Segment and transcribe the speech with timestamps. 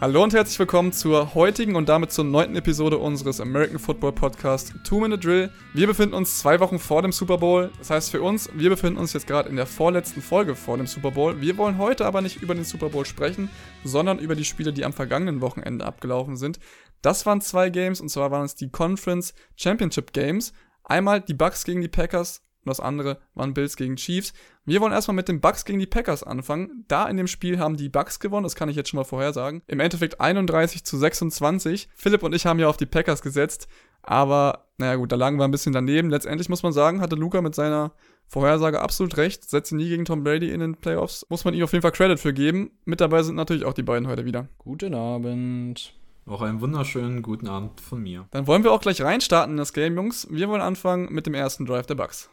[0.00, 4.72] Hallo und herzlich willkommen zur heutigen und damit zur neunten Episode unseres American Football Podcast
[4.84, 5.50] Two Minute Drill.
[5.74, 7.72] Wir befinden uns zwei Wochen vor dem Super Bowl.
[7.78, 10.86] Das heißt für uns, wir befinden uns jetzt gerade in der vorletzten Folge vor dem
[10.86, 11.40] Super Bowl.
[11.40, 13.50] Wir wollen heute aber nicht über den Super Bowl sprechen,
[13.82, 16.60] sondern über die Spiele, die am vergangenen Wochenende abgelaufen sind.
[17.02, 20.52] Das waren zwei Games und zwar waren es die Conference Championship Games.
[20.84, 24.32] Einmal die Bucks gegen die Packers und das andere waren Bills gegen Chiefs.
[24.64, 26.84] Wir wollen erstmal mit den Bucks gegen die Packers anfangen.
[26.88, 29.62] Da in dem Spiel haben die Bucks gewonnen, das kann ich jetzt schon mal vorhersagen.
[29.66, 31.88] Im Endeffekt 31 zu 26.
[31.94, 33.68] Philipp und ich haben ja auf die Packers gesetzt,
[34.02, 36.10] aber naja gut, da lagen wir ein bisschen daneben.
[36.10, 37.92] Letztendlich muss man sagen, hatte Luca mit seiner
[38.26, 39.48] Vorhersage absolut recht.
[39.48, 41.26] Setze nie gegen Tom Brady in den Playoffs.
[41.30, 42.70] Muss man ihm auf jeden Fall Credit für geben.
[42.84, 44.48] Mit dabei sind natürlich auch die beiden heute wieder.
[44.58, 45.94] Guten Abend.
[46.26, 48.26] Auch einen wunderschönen guten Abend von mir.
[48.30, 50.28] Dann wollen wir auch gleich reinstarten in das Game, Jungs.
[50.30, 52.28] Wir wollen anfangen mit dem ersten Drive der Bucks.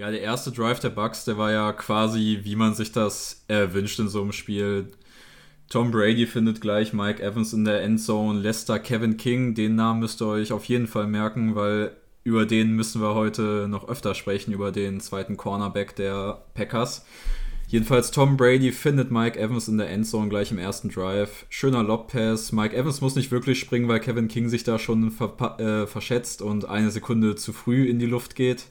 [0.00, 3.98] Ja, der erste Drive der Bucks, der war ja quasi, wie man sich das erwünscht
[3.98, 4.86] in so einem Spiel.
[5.68, 10.22] Tom Brady findet gleich Mike Evans in der Endzone, Lester Kevin King, den Namen müsst
[10.22, 11.90] ihr euch auf jeden Fall merken, weil
[12.24, 17.04] über den müssen wir heute noch öfter sprechen, über den zweiten Cornerback der Packers.
[17.68, 21.44] Jedenfalls Tom Brady findet Mike Evans in der Endzone gleich im ersten Drive.
[21.50, 22.52] Schöner Lobpass.
[22.52, 25.12] Mike Evans muss nicht wirklich springen, weil Kevin King sich da schon
[25.58, 28.64] äh, verschätzt und eine Sekunde zu früh in die Luft geht.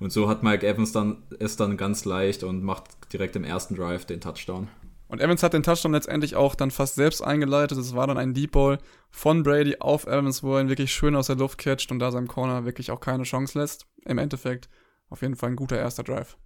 [0.00, 3.74] Und so hat Mike Evans dann es dann ganz leicht und macht direkt im ersten
[3.74, 4.68] Drive den Touchdown.
[5.08, 7.78] Und Evans hat den Touchdown letztendlich auch dann fast selbst eingeleitet.
[7.78, 8.78] Es war dann ein Deep Ball
[9.10, 12.10] von Brady auf Evans, wo er ihn wirklich schön aus der Luft catcht und da
[12.10, 13.86] seinem Corner wirklich auch keine Chance lässt.
[14.04, 14.68] Im Endeffekt
[15.08, 16.36] auf jeden Fall ein guter erster Drive.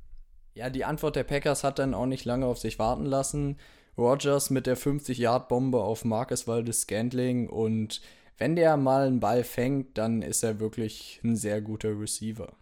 [0.55, 3.56] Ja, die Antwort der Packers hat dann auch nicht lange auf sich warten lassen.
[3.97, 8.01] Rogers mit der 50-Yard-Bombe auf Marcus Waldes Scantling und
[8.39, 12.56] wenn der mal einen Ball fängt, dann ist er wirklich ein sehr guter Receiver.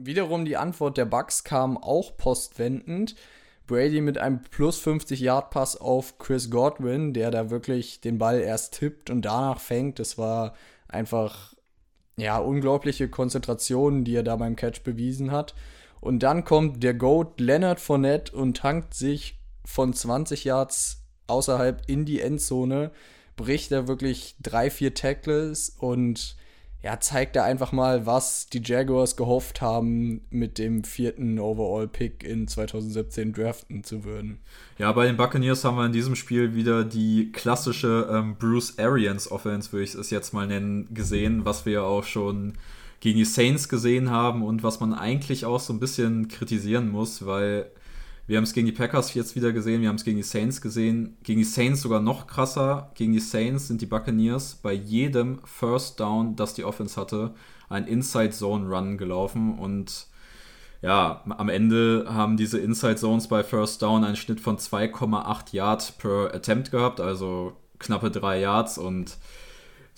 [0.00, 3.16] Wiederum die Antwort der Bucks kam auch postwendend.
[3.66, 8.40] Brady mit einem plus 50 Yard Pass auf Chris Godwin, der da wirklich den Ball
[8.40, 9.98] erst tippt und danach fängt.
[9.98, 10.54] Das war
[10.88, 11.54] einfach
[12.16, 15.54] ja unglaubliche Konzentration, die er da beim Catch bewiesen hat.
[16.00, 22.04] Und dann kommt der Goat Leonard Fournette und tankt sich von 20 Yards außerhalb in
[22.04, 22.92] die Endzone,
[23.36, 26.36] bricht da wirklich drei, vier Tackles und
[26.82, 32.46] ja, zeigt er einfach mal, was die Jaguars gehofft haben, mit dem vierten Overall-Pick in
[32.46, 34.38] 2017 draften zu würden.
[34.78, 39.30] Ja, bei den Buccaneers haben wir in diesem Spiel wieder die klassische ähm, Bruce Arians
[39.30, 42.54] Offense, würde ich es jetzt mal nennen, gesehen, was wir ja auch schon
[43.00, 47.26] gegen die Saints gesehen haben und was man eigentlich auch so ein bisschen kritisieren muss,
[47.26, 47.70] weil
[48.28, 50.60] wir haben es gegen die Packers jetzt wieder gesehen, wir haben es gegen die Saints
[50.60, 51.16] gesehen.
[51.22, 52.90] Gegen die Saints sogar noch krasser.
[52.94, 57.34] Gegen die Saints sind die Buccaneers bei jedem First Down, das die Offense hatte,
[57.70, 60.08] ein Inside Zone Run gelaufen und
[60.82, 65.92] ja, am Ende haben diese Inside Zones bei First Down einen Schnitt von 2,8 Yards
[65.92, 69.16] per Attempt gehabt, also knappe 3 Yards und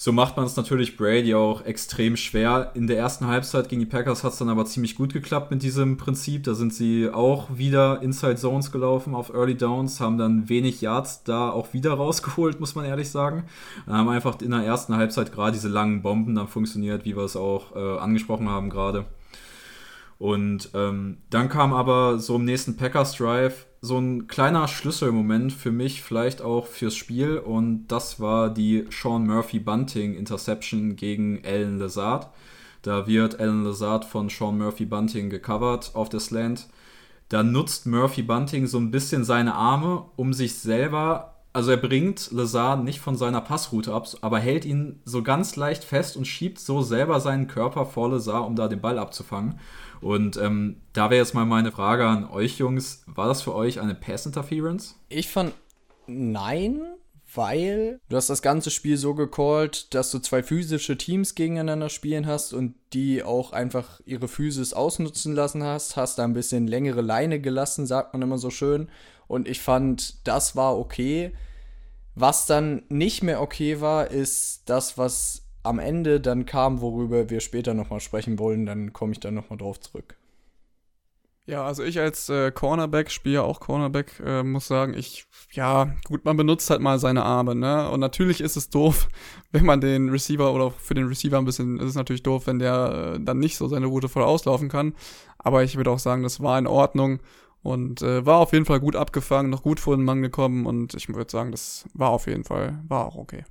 [0.03, 2.71] so macht man es natürlich Brady auch extrem schwer.
[2.72, 5.62] In der ersten Halbzeit gegen die Packers hat es dann aber ziemlich gut geklappt mit
[5.62, 6.44] diesem Prinzip.
[6.44, 11.22] Da sind sie auch wieder Inside Zones gelaufen auf Early Downs, haben dann wenig Yards
[11.25, 13.44] da auch wieder rausgeholt, muss man ehrlich sagen.
[13.84, 17.25] Dann haben einfach in der ersten Halbzeit gerade diese langen Bomben dann funktioniert, wie wir
[17.25, 19.05] es auch äh, angesprochen haben gerade.
[20.16, 25.71] Und ähm, dann kam aber so im nächsten Packers Drive so ein kleiner Schlüsselmoment für
[25.71, 27.39] mich, vielleicht auch fürs Spiel.
[27.39, 32.29] Und das war die Sean Murphy Bunting Interception gegen Alan Lazard.
[32.83, 36.69] Da wird Alan Lazard von Sean Murphy Bunting gecovert auf der Slant.
[37.29, 42.31] Da nutzt Murphy Bunting so ein bisschen seine Arme, um sich selber, also er bringt
[42.33, 46.59] Lazard nicht von seiner Passroute ab, aber hält ihn so ganz leicht fest und schiebt
[46.59, 49.59] so selber seinen Körper vor Lazard, um da den Ball abzufangen.
[50.00, 53.81] Und ähm, da wäre jetzt mal meine Frage an euch Jungs, war das für euch
[53.81, 54.97] eine Pass Interference?
[55.09, 55.53] Ich fand
[56.06, 56.81] nein,
[57.34, 62.27] weil du hast das ganze Spiel so gecallt, dass du zwei physische Teams gegeneinander spielen
[62.27, 67.03] hast und die auch einfach ihre Physis ausnutzen lassen hast, hast da ein bisschen längere
[67.03, 68.89] Leine gelassen, sagt man immer so schön.
[69.28, 71.33] Und ich fand, das war okay.
[72.16, 77.41] Was dann nicht mehr okay war, ist das, was am Ende dann kam, worüber wir
[77.41, 80.16] später nochmal sprechen wollen, dann komme ich dann nochmal drauf zurück.
[81.47, 85.92] Ja, also ich als äh, Cornerback, spiele ja auch Cornerback, äh, muss sagen, ich, ja,
[86.07, 87.91] gut, man benutzt halt mal seine Arme, ne?
[87.91, 89.09] Und natürlich ist es doof,
[89.51, 92.60] wenn man den Receiver oder für den Receiver ein bisschen, ist es natürlich doof, wenn
[92.60, 94.95] der äh, dann nicht so seine Route voll auslaufen kann.
[95.39, 97.18] Aber ich würde auch sagen, das war in Ordnung
[97.63, 100.95] und äh, war auf jeden Fall gut abgefangen, noch gut vor den Mann gekommen und
[100.95, 103.45] ich würde sagen, das war auf jeden Fall, war auch okay.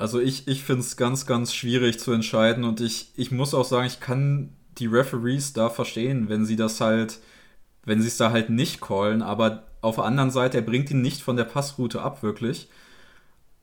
[0.00, 3.66] Also ich, ich finde es ganz, ganz schwierig zu entscheiden und ich, ich muss auch
[3.66, 7.18] sagen, ich kann die Referees da verstehen, wenn sie das halt,
[7.84, 11.02] wenn sie es da halt nicht callen, aber auf der anderen Seite, er bringt ihn
[11.02, 12.68] nicht von der Passroute ab, wirklich.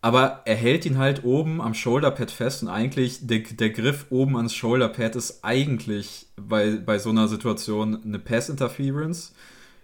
[0.02, 4.38] aber er hält ihn halt oben am Shoulderpad fest und eigentlich der, der Griff oben
[4.38, 9.34] ans Shoulderpad ist eigentlich bei, bei so einer Situation eine Pass-Interference.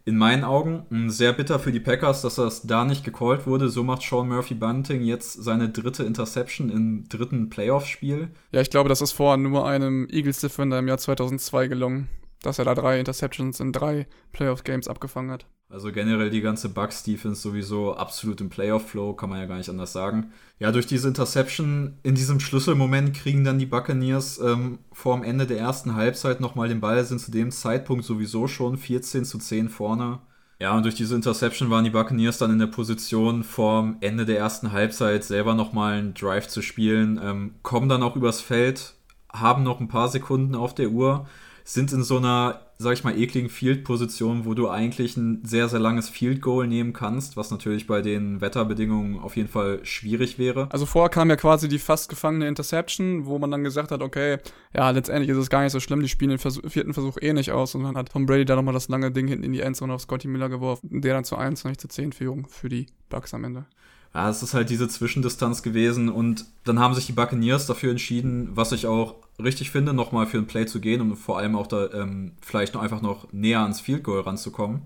[0.05, 3.69] In meinen Augen sehr bitter für die Packers, dass das da nicht gecallt wurde.
[3.69, 8.29] So macht Sean Murphy Bunting jetzt seine dritte Interception im dritten Playoff-Spiel.
[8.51, 12.09] Ja, ich glaube, das ist vor nur einem Eagles-Defender im Jahr 2002 gelungen,
[12.41, 15.45] dass er da drei Interceptions in drei Playoff-Games abgefangen hat.
[15.73, 19.57] Also generell die ganze Bucks Defense sowieso absolut im Playoff Flow, kann man ja gar
[19.57, 20.31] nicht anders sagen.
[20.59, 25.57] Ja, durch diese Interception in diesem Schlüsselmoment kriegen dann die Buccaneers ähm, vor Ende der
[25.57, 30.19] ersten Halbzeit nochmal den Ball, sind zu dem Zeitpunkt sowieso schon 14 zu 10 vorne.
[30.59, 34.37] Ja, und durch diese Interception waren die Buccaneers dann in der Position, vorm Ende der
[34.37, 38.93] ersten Halbzeit selber nochmal einen Drive zu spielen, ähm, kommen dann auch übers Feld,
[39.33, 41.25] haben noch ein paar Sekunden auf der Uhr
[41.63, 45.79] sind in so einer, sag ich mal, ekligen Field-Position, wo du eigentlich ein sehr, sehr
[45.79, 50.67] langes Field Goal nehmen kannst, was natürlich bei den Wetterbedingungen auf jeden Fall schwierig wäre.
[50.71, 54.37] Also vorher kam ja quasi die fast gefangene Interception, wo man dann gesagt hat, okay,
[54.75, 57.33] ja, letztendlich ist es gar nicht so schlimm, die spielen den Versuch, vierten Versuch eh
[57.33, 59.61] nicht aus und dann hat Tom Brady da nochmal das lange Ding hinten in die
[59.61, 62.87] Endzone auf Scotty Miller geworfen, der dann zu 1, nicht zu 10 Führung für die
[63.09, 63.65] Bucks am Ende
[64.13, 68.49] ja, es ist halt diese Zwischendistanz gewesen und dann haben sich die Buccaneers dafür entschieden,
[68.53, 71.67] was ich auch richtig finde, nochmal für ein Play zu gehen und vor allem auch
[71.67, 74.83] da ähm, vielleicht noch einfach noch näher ans Field Goal ranzukommen.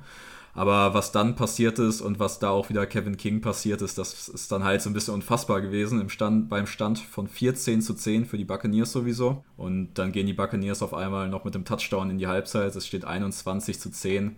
[0.54, 4.28] Aber was dann passiert ist und was da auch wieder Kevin King passiert ist, das
[4.28, 7.94] ist dann halt so ein bisschen unfassbar gewesen im Stand, beim Stand von 14 zu
[7.94, 9.44] 10 für die Buccaneers sowieso.
[9.56, 12.76] Und dann gehen die Buccaneers auf einmal noch mit dem Touchdown in die Halbzeit.
[12.76, 14.38] Es steht 21 zu 10.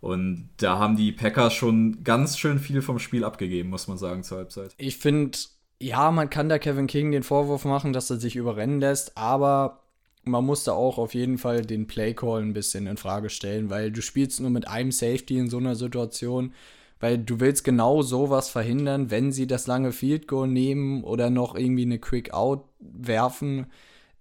[0.00, 4.22] Und da haben die Packers schon ganz schön viel vom Spiel abgegeben, muss man sagen,
[4.22, 4.74] zur Halbzeit.
[4.78, 5.38] Ich finde,
[5.80, 9.82] ja, man kann da Kevin King den Vorwurf machen, dass er sich überrennen lässt, aber
[10.24, 13.92] man muss da auch auf jeden Fall den Playcall ein bisschen in Frage stellen, weil
[13.92, 16.52] du spielst nur mit einem Safety in so einer Situation,
[16.98, 21.54] weil du willst genau sowas verhindern, wenn sie das lange Field Goal nehmen oder noch
[21.54, 23.66] irgendwie eine Quick Out werfen,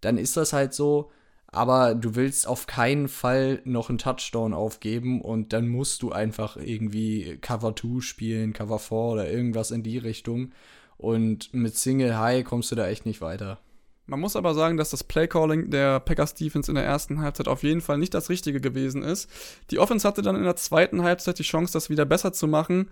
[0.01, 1.11] dann ist das halt so
[1.55, 6.57] aber du willst auf keinen Fall noch einen Touchdown aufgeben und dann musst du einfach
[6.57, 10.51] irgendwie Cover 2 spielen, Cover 4 oder irgendwas in die Richtung.
[10.97, 13.59] Und mit Single High kommst du da echt nicht weiter.
[14.07, 17.63] Man muss aber sagen, dass das Playcalling der Packers Defense in der ersten Halbzeit auf
[17.63, 19.29] jeden Fall nicht das Richtige gewesen ist.
[19.71, 22.89] Die Offense hatte dann in der zweiten Halbzeit die Chance, das wieder besser zu machen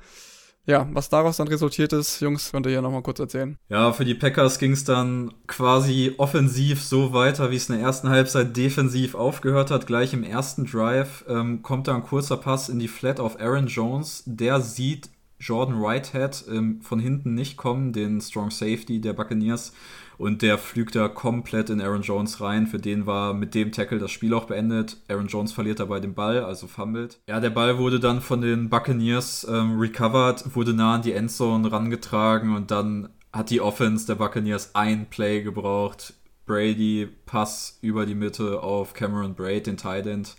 [0.65, 3.57] ja, was daraus dann resultiert ist, Jungs, könnt ihr ja nochmal kurz erzählen.
[3.67, 7.83] Ja, für die Packers ging es dann quasi offensiv so weiter, wie es in der
[7.83, 9.87] ersten Halbzeit defensiv aufgehört hat.
[9.87, 13.67] Gleich im ersten Drive ähm, kommt da ein kurzer Pass in die Flat auf Aaron
[13.67, 14.23] Jones.
[14.25, 19.73] Der sieht Jordan Whitehead ähm, von hinten nicht kommen, den Strong Safety der Buccaneers.
[20.17, 22.67] Und der flügt da komplett in Aaron Jones rein.
[22.67, 24.97] Für den war mit dem Tackle das Spiel auch beendet.
[25.07, 27.19] Aaron Jones verliert dabei den Ball, also fummelt.
[27.27, 31.71] Ja, der Ball wurde dann von den Buccaneers ähm, recovered, wurde nah an die Endzone
[31.71, 36.13] rangetragen und dann hat die Offense der Buccaneers ein Play gebraucht.
[36.45, 40.35] Brady, Pass über die Mitte auf Cameron Braid, den Tight End.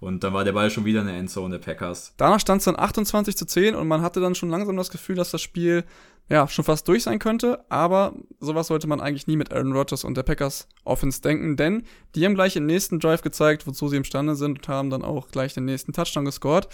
[0.00, 2.14] Und dann war der Ball schon wieder in der Endzone der Packers.
[2.16, 5.16] Danach stand es dann 28 zu 10 und man hatte dann schon langsam das Gefühl,
[5.16, 5.84] dass das Spiel
[6.30, 7.62] ja schon fast durch sein könnte.
[7.68, 11.82] Aber sowas sollte man eigentlich nie mit Aaron Rodgers und der Packers Offense denken, denn
[12.14, 15.28] die haben gleich im nächsten Drive gezeigt, wozu sie imstande sind und haben dann auch
[15.28, 16.68] gleich den nächsten Touchdown gescored.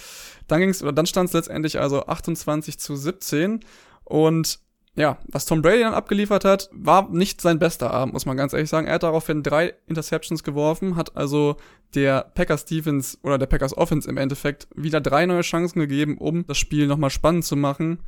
[0.46, 3.60] Dann ging's, oder dann stand es letztendlich also 28 zu 17
[4.04, 4.60] und
[4.96, 8.54] ja, was Tom Brady dann abgeliefert hat, war nicht sein bester Abend, muss man ganz
[8.54, 8.86] ehrlich sagen.
[8.86, 11.56] Er hat daraufhin drei Interceptions geworfen, hat also
[11.94, 16.46] der Packers Defense oder der Packers Offense im Endeffekt wieder drei neue Chancen gegeben, um
[16.46, 18.00] das Spiel nochmal spannend zu machen.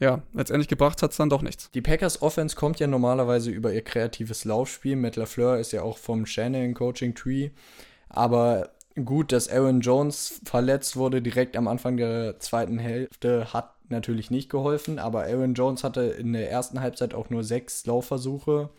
[0.00, 1.70] Ja, letztendlich gebracht hat es dann doch nichts.
[1.70, 4.96] Die Packers Offense kommt ja normalerweise über ihr kreatives Laufspiel.
[4.96, 7.50] Matt LaFleur ist ja auch vom Shannon Coaching Tree.
[8.08, 8.70] Aber
[9.04, 14.50] gut, dass Aaron Jones verletzt wurde direkt am Anfang der zweiten Hälfte, hat natürlich nicht
[14.50, 18.70] geholfen, aber Aaron Jones hatte in der ersten Halbzeit auch nur sechs Laufversuche.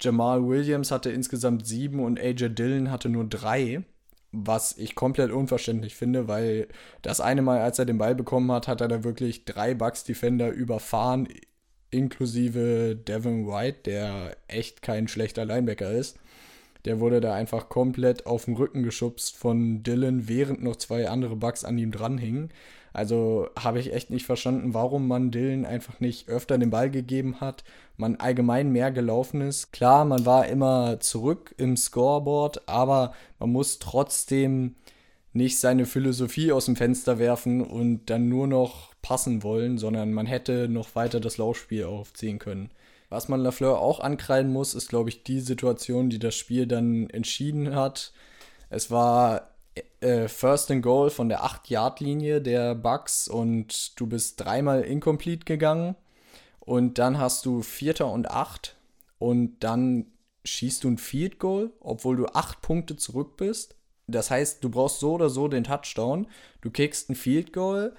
[0.00, 3.82] Jamal Williams hatte insgesamt sieben und AJ Dillon hatte nur drei,
[4.32, 6.68] was ich komplett unverständlich finde, weil
[7.02, 10.50] das eine Mal, als er den Ball bekommen hat, hat er da wirklich drei Bucks-Defender
[10.50, 11.28] überfahren,
[11.90, 16.18] inklusive Devin White, der echt kein schlechter Linebacker ist.
[16.84, 21.36] Der wurde da einfach komplett auf den Rücken geschubst von Dylan, während noch zwei andere
[21.36, 22.50] Bugs an ihm dranhingen.
[22.94, 27.40] Also habe ich echt nicht verstanden, warum man Dylan einfach nicht öfter den Ball gegeben
[27.40, 27.64] hat,
[27.96, 29.72] man allgemein mehr gelaufen ist.
[29.72, 34.76] Klar, man war immer zurück im Scoreboard, aber man muss trotzdem
[35.32, 40.26] nicht seine Philosophie aus dem Fenster werfen und dann nur noch passen wollen, sondern man
[40.26, 42.70] hätte noch weiter das Laufspiel aufziehen können.
[43.08, 47.10] Was man Lafleur auch ankreiden muss, ist, glaube ich, die Situation, die das Spiel dann
[47.10, 48.12] entschieden hat.
[48.70, 49.53] Es war
[50.00, 55.96] äh, First and Goal von der 8-Yard-Linie der Bucks und du bist dreimal incomplete gegangen.
[56.60, 58.76] Und dann hast du Vierter und Acht
[59.18, 60.06] und dann
[60.44, 63.76] schießt du ein Field Goal, obwohl du acht Punkte zurück bist.
[64.06, 66.26] Das heißt, du brauchst so oder so den Touchdown.
[66.60, 67.94] Du kickst ein Field Goal,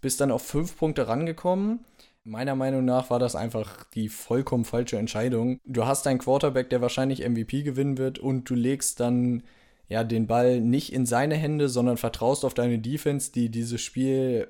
[0.00, 1.84] bist dann auf fünf Punkte rangekommen.
[2.24, 5.60] Meiner Meinung nach war das einfach die vollkommen falsche Entscheidung.
[5.64, 9.42] Du hast einen Quarterback, der wahrscheinlich MVP gewinnen wird und du legst dann
[9.88, 14.48] ja den Ball nicht in seine Hände, sondern vertraust auf deine Defense, die dieses Spiel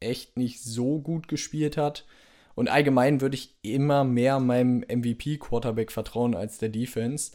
[0.00, 2.06] echt nicht so gut gespielt hat.
[2.54, 7.32] Und allgemein würde ich immer mehr meinem MVP-Quarterback vertrauen als der Defense.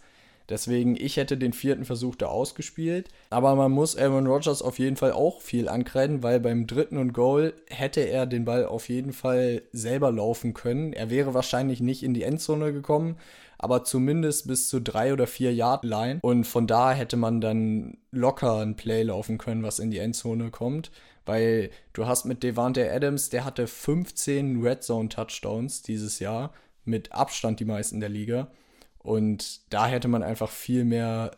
[0.49, 3.07] Deswegen, ich hätte den vierten Versuch da ausgespielt.
[3.29, 7.13] Aber man muss Aaron Rodgers auf jeden Fall auch viel ankreiden, weil beim dritten und
[7.13, 10.91] Goal hätte er den Ball auf jeden Fall selber laufen können.
[10.91, 13.17] Er wäre wahrscheinlich nicht in die Endzone gekommen,
[13.63, 16.19] aber zumindest bis zu drei oder vier Yard Line.
[16.21, 20.51] Und von da hätte man dann locker ein Play laufen können, was in die Endzone
[20.51, 20.91] kommt.
[21.25, 26.51] Weil du hast mit Devante Adams, der hatte 15 Red Zone Touchdowns dieses Jahr,
[26.83, 28.51] mit Abstand die meisten der Liga.
[28.99, 31.31] Und da hätte man einfach viel mehr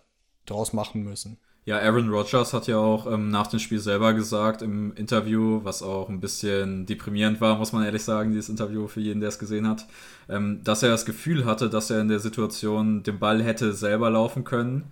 [0.48, 1.38] draus machen müssen.
[1.68, 5.82] Ja, Aaron Rodgers hat ja auch ähm, nach dem Spiel selber gesagt im Interview, was
[5.82, 9.40] auch ein bisschen deprimierend war, muss man ehrlich sagen, dieses Interview für jeden, der es
[9.40, 9.88] gesehen hat,
[10.30, 14.12] ähm, dass er das Gefühl hatte, dass er in der Situation den Ball hätte selber
[14.12, 14.92] laufen können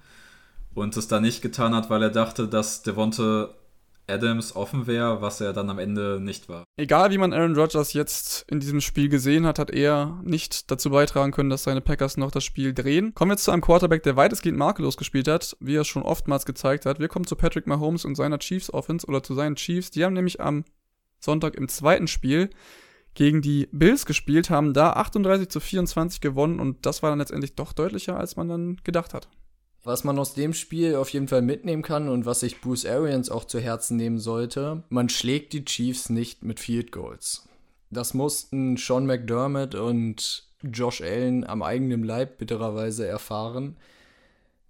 [0.73, 3.53] und es da nicht getan hat, weil er dachte, dass Devonte
[4.07, 6.63] Adams offen wäre, was er dann am Ende nicht war.
[6.77, 10.89] Egal wie man Aaron Rodgers jetzt in diesem Spiel gesehen hat, hat er nicht dazu
[10.89, 13.13] beitragen können, dass seine Packers noch das Spiel drehen.
[13.13, 16.45] Kommen wir jetzt zu einem Quarterback, der weitestgehend makellos gespielt hat, wie er schon oftmals
[16.45, 17.00] gezeigt hat.
[17.00, 19.91] Wir kommen zu Patrick Mahomes und seiner Chiefs Offense oder zu seinen Chiefs.
[19.91, 20.65] Die haben nämlich am
[21.19, 22.50] Sonntag im zweiten Spiel
[23.13, 27.55] gegen die Bills gespielt, haben da 38 zu 24 gewonnen und das war dann letztendlich
[27.55, 29.29] doch deutlicher, als man dann gedacht hat.
[29.83, 33.29] Was man aus dem Spiel auf jeden Fall mitnehmen kann und was sich Bruce Arians
[33.29, 37.47] auch zu Herzen nehmen sollte, man schlägt die Chiefs nicht mit Field Goals.
[37.89, 43.75] Das mussten Sean McDermott und Josh Allen am eigenen Leib bittererweise erfahren.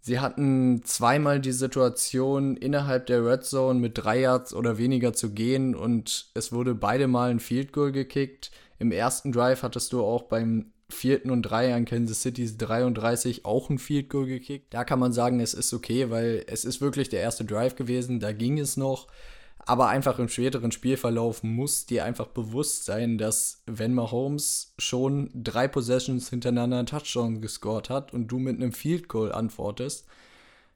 [0.01, 5.31] Sie hatten zweimal die Situation, innerhalb der Red Zone mit drei Yards oder weniger zu
[5.31, 8.51] gehen und es wurde beide Mal ein Field Goal gekickt.
[8.79, 13.69] Im ersten Drive hattest du auch beim vierten und drei an Kansas City's 33 auch
[13.69, 14.73] ein Field Goal gekickt.
[14.73, 18.19] Da kann man sagen, es ist okay, weil es ist wirklich der erste Drive gewesen,
[18.19, 19.07] da ging es noch.
[19.65, 25.67] Aber einfach im späteren Spielverlauf muss dir einfach bewusst sein, dass wenn Mahomes schon drei
[25.67, 30.05] Possessions hintereinander einen Touchdown gescored hat und du mit einem Field Goal antwortest,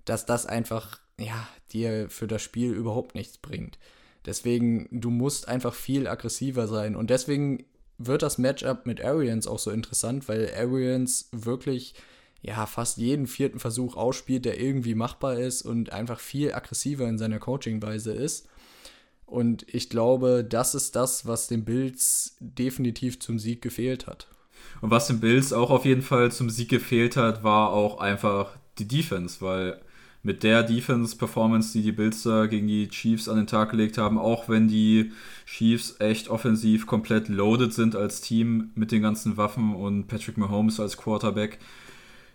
[0.06, 3.78] dass das einfach, ja, dir für das Spiel überhaupt nichts bringt.
[4.26, 6.96] Deswegen, du musst einfach viel aggressiver sein.
[6.96, 7.66] Und deswegen
[7.98, 11.94] wird das Matchup mit Arians auch so interessant, weil Arians wirklich
[12.42, 17.18] ja fast jeden vierten Versuch ausspielt, der irgendwie machbar ist und einfach viel aggressiver in
[17.18, 18.48] seiner Coachingweise ist.
[19.26, 24.28] Und ich glaube, das ist das, was den Bills definitiv zum Sieg gefehlt hat.
[24.82, 28.58] Und was den Bills auch auf jeden Fall zum Sieg gefehlt hat, war auch einfach
[28.78, 29.82] die Defense, weil
[30.28, 34.18] mit der Defense-Performance, die die Bills da gegen die Chiefs an den Tag gelegt haben,
[34.18, 35.14] auch wenn die
[35.46, 40.82] Chiefs echt offensiv komplett loaded sind als Team mit den ganzen Waffen und Patrick Mahomes
[40.82, 41.60] als Quarterback.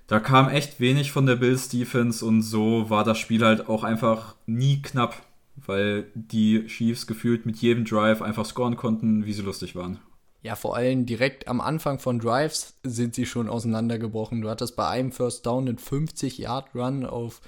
[0.07, 3.85] Da kam echt wenig von der Bills Defense und so war das Spiel halt auch
[3.85, 5.15] einfach nie knapp,
[5.57, 9.99] weil die Chiefs gefühlt mit jedem Drive einfach scoren konnten, wie sie lustig waren.
[10.41, 14.41] Ja, vor allem direkt am Anfang von Drives sind sie schon auseinandergebrochen.
[14.41, 17.43] Du hattest bei einem First Down einen 50-Yard-Run auf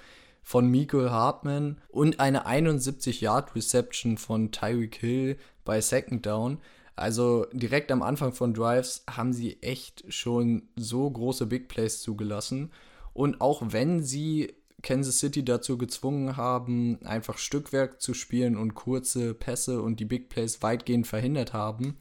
[0.45, 6.59] von Miko Hartman und eine 71-Yard-Reception von Tyreek Hill bei Second Down.
[6.95, 12.71] Also direkt am Anfang von Drives haben sie echt schon so große Big Plays zugelassen.
[13.15, 19.33] Und auch wenn sie Kansas City dazu gezwungen haben, einfach Stückwerk zu spielen und kurze
[19.33, 21.97] Pässe und die Big Plays weitgehend verhindert haben,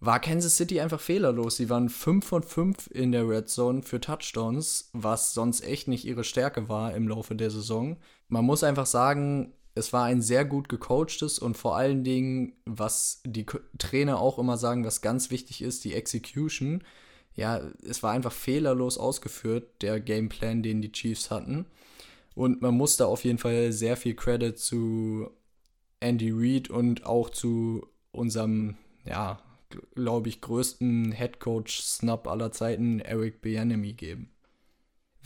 [0.00, 1.56] war Kansas City einfach fehlerlos.
[1.56, 6.04] Sie waren 5 von 5 in der Red Zone für Touchdowns, was sonst echt nicht
[6.04, 7.96] ihre Stärke war im Laufe der Saison.
[8.28, 13.20] Man muss einfach sagen, es war ein sehr gut gecoachtes und vor allen Dingen, was
[13.24, 13.46] die
[13.78, 16.82] Trainer auch immer sagen, was ganz wichtig ist, die Execution.
[17.34, 21.66] Ja, es war einfach fehlerlos ausgeführt, der Gameplan, den die Chiefs hatten.
[22.34, 25.30] Und man muss da auf jeden Fall sehr viel Credit zu
[26.00, 29.42] Andy Reid und auch zu unserem, ja,
[29.94, 34.30] glaube ich, größten Headcoach-Snub aller Zeiten, Eric Bieniemy, geben.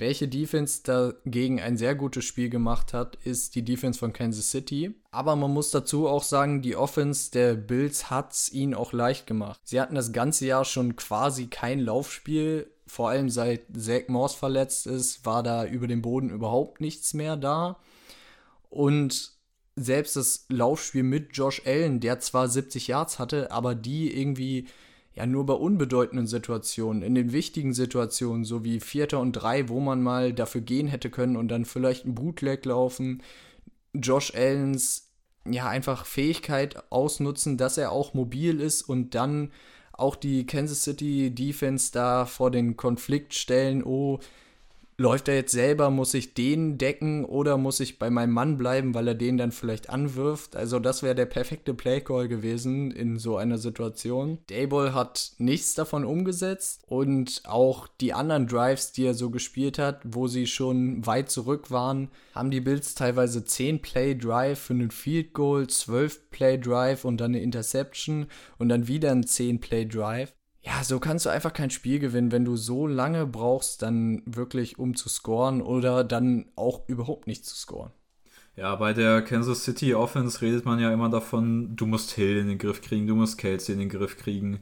[0.00, 4.94] Welche Defense dagegen ein sehr gutes Spiel gemacht hat, ist die Defense von Kansas City.
[5.11, 9.26] Aber man muss dazu auch sagen, die Offense der Bills hat es ihnen auch leicht
[9.26, 9.61] gemacht.
[9.62, 12.70] Sie hatten das ganze Jahr schon quasi kein Laufspiel.
[12.87, 17.37] Vor allem seit Zach Morse verletzt ist, war da über den Boden überhaupt nichts mehr
[17.37, 17.78] da.
[18.70, 19.32] Und
[19.82, 24.66] selbst das Laufspiel mit Josh Allen, der zwar 70 Yards hatte, aber die irgendwie
[25.14, 29.80] ja nur bei unbedeutenden Situationen, in den wichtigen Situationen, so wie Vierter und Drei, wo
[29.80, 33.22] man mal dafür gehen hätte können und dann vielleicht ein Bootleg laufen,
[33.92, 35.10] Josh Allens
[35.44, 39.50] ja einfach Fähigkeit ausnutzen, dass er auch mobil ist und dann
[39.92, 44.20] auch die Kansas City Defense da vor den Konflikt stellen, oh,
[45.00, 48.92] läuft er jetzt selber, muss ich den decken oder muss ich bei meinem Mann bleiben,
[48.92, 50.57] weil er den dann vielleicht anwirft?
[50.57, 54.40] Also das wäre der perfekte Playcall gewesen in so einer Situation.
[54.50, 60.02] Dayball hat nichts davon umgesetzt und auch die anderen Drives, die er so gespielt hat,
[60.04, 64.90] wo sie schon weit zurück waren, haben die Bills teilweise 10 Play Drive für einen
[64.90, 68.26] Field Goal, 12 Play Drive und dann eine Interception
[68.59, 72.33] und dann wieder ein 10 Play Drive ja, so kannst du einfach kein Spiel gewinnen,
[72.33, 77.47] wenn du so lange brauchst, dann wirklich um zu scoren oder dann auch überhaupt nicht
[77.47, 77.93] zu scoren.
[78.57, 82.49] Ja, bei der Kansas City Offense redet man ja immer davon, du musst Hill in
[82.49, 84.61] den Griff kriegen, du musst Kelsey in den Griff kriegen,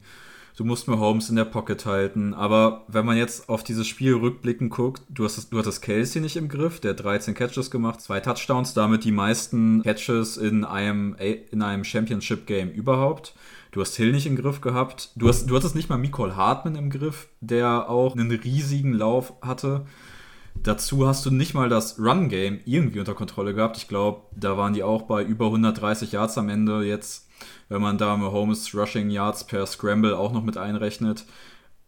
[0.55, 2.33] du musst Mahomes in der Pocket halten.
[2.33, 6.37] Aber wenn man jetzt auf dieses Spiel rückblickend guckt, du hast, du hattest Kelsey nicht
[6.37, 11.15] im Griff, der hat 13 Catches gemacht, zwei Touchdowns, damit die meisten Catches in einem,
[11.15, 13.33] in einem Championship-Game überhaupt.
[13.71, 15.11] Du hast Hill nicht im Griff gehabt.
[15.15, 19.33] Du, hast, du hattest nicht mal Nicole Hartman im Griff, der auch einen riesigen Lauf
[19.41, 19.85] hatte.
[20.55, 23.77] Dazu hast du nicht mal das Run-Game irgendwie unter Kontrolle gehabt.
[23.77, 26.83] Ich glaube, da waren die auch bei über 130 Yards am Ende.
[26.83, 27.29] Jetzt,
[27.69, 31.25] wenn man da Mahomes Rushing Yards per Scramble auch noch mit einrechnet.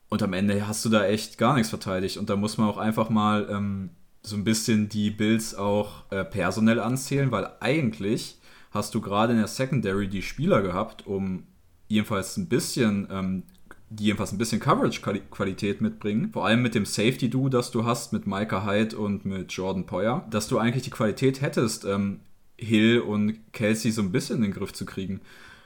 [0.09, 2.17] Und am Ende hast du da echt gar nichts verteidigt.
[2.17, 3.89] Und da muss man auch einfach mal ähm,
[4.21, 8.37] so ein bisschen die Bills auch äh, personell anzählen, weil eigentlich
[8.71, 11.47] hast du gerade in der Secondary die Spieler gehabt, um
[11.91, 13.43] jedenfalls ein bisschen, ähm,
[13.89, 16.31] die jedenfalls ein bisschen Coverage-Qualität mitbringen.
[16.31, 20.25] Vor allem mit dem Safety-Do, das du hast mit Micah Hyde und mit Jordan Poyer,
[20.29, 22.21] dass du eigentlich die Qualität hättest, ähm,
[22.57, 25.21] Hill und Kelsey so ein bisschen in den Griff zu kriegen.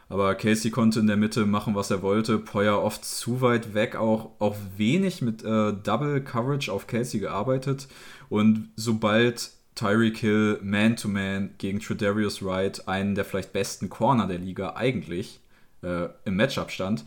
[0.08, 2.38] Aber Kelsey konnte in der Mitte machen, was er wollte.
[2.38, 7.88] Poyer oft zu weit weg, auch, auch wenig mit äh, Double Coverage auf Kelsey gearbeitet.
[8.30, 14.74] Und sobald Tyreek Hill Man-to-Man gegen Tredarius Wright, einen der vielleicht besten Corner der Liga
[14.76, 15.42] eigentlich,
[15.86, 17.06] äh, im Matchup stand,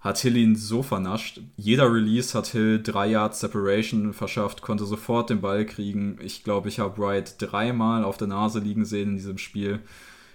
[0.00, 1.40] hat Hill ihn so vernascht.
[1.56, 6.18] Jeder Release hat Hill drei Yards Separation verschafft, konnte sofort den Ball kriegen.
[6.20, 9.80] Ich glaube, ich habe Wright dreimal auf der Nase liegen sehen in diesem Spiel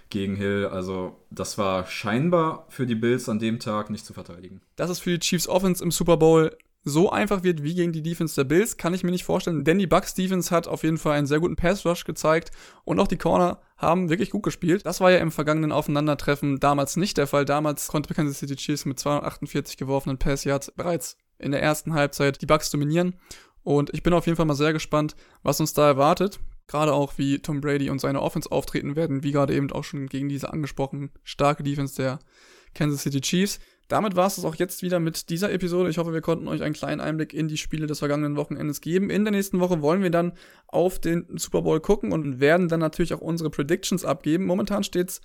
[0.08, 0.68] gegen Hill.
[0.72, 4.62] Also das war scheinbar für die Bills an dem Tag nicht zu verteidigen.
[4.76, 6.56] Das ist für die Chiefs Offense im Super Bowl
[6.88, 9.64] so einfach wird wie gegen die Defense der Bills, kann ich mir nicht vorstellen.
[9.64, 12.50] Denn die Bucks Defense hat auf jeden Fall einen sehr guten Pass Rush gezeigt
[12.84, 14.84] und auch die Corner haben wirklich gut gespielt.
[14.86, 17.44] Das war ja im vergangenen Aufeinandertreffen damals nicht der Fall.
[17.44, 22.42] Damals konnte Kansas City Chiefs mit 248 geworfenen Pass Yards bereits in der ersten Halbzeit
[22.42, 23.14] die Bucks dominieren.
[23.62, 26.40] Und ich bin auf jeden Fall mal sehr gespannt, was uns da erwartet.
[26.66, 30.06] Gerade auch, wie Tom Brady und seine Offense auftreten werden, wie gerade eben auch schon
[30.06, 32.18] gegen diese angesprochen starke Defense der
[32.74, 33.58] Kansas City Chiefs.
[33.88, 35.88] Damit war es auch jetzt wieder mit dieser Episode.
[35.88, 39.08] Ich hoffe, wir konnten euch einen kleinen Einblick in die Spiele des vergangenen Wochenendes geben.
[39.08, 40.32] In der nächsten Woche wollen wir dann
[40.66, 44.44] auf den Super Bowl gucken und werden dann natürlich auch unsere Predictions abgeben.
[44.44, 45.22] Momentan steht's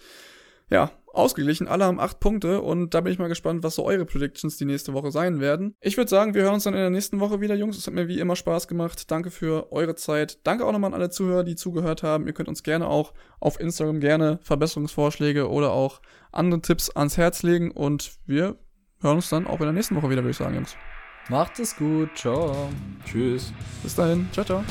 [0.74, 1.68] ja, ausgeglichen.
[1.68, 4.66] Alle haben acht Punkte und da bin ich mal gespannt, was so eure Predictions die
[4.66, 5.76] nächste Woche sein werden.
[5.82, 7.78] Ich würde sagen, wir hören uns dann in der nächsten Woche wieder, Jungs.
[7.78, 9.12] Es hat mir wie immer Spaß gemacht.
[9.12, 10.40] Danke für eure Zeit.
[10.44, 12.26] Danke auch nochmal an alle Zuhörer, die zugehört haben.
[12.26, 17.44] Ihr könnt uns gerne auch auf Instagram gerne Verbesserungsvorschläge oder auch andere Tipps ans Herz
[17.44, 18.58] legen und wir
[19.02, 20.76] hören uns dann auch in der nächsten Woche wieder, würde ich sagen, Jungs.
[21.30, 22.10] Macht es gut.
[22.16, 22.70] Ciao.
[23.06, 23.54] Tschüss.
[23.84, 24.28] Bis dahin.
[24.32, 24.64] Ciao, ciao.